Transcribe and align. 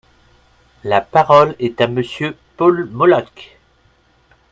La 0.83 0.99
parole 1.01 1.55
est 1.59 1.79
à 1.79 1.85
Monsieur 1.85 2.35
Paul 2.57 2.89
Molac. 2.89 3.59